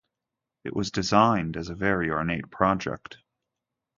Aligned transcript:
It 0.63 0.75
was 0.75 0.89
designed 0.89 1.55
as 1.55 1.69
a 1.69 1.75
very 1.75 2.09
ornate 2.09 2.49
project. 2.49 3.19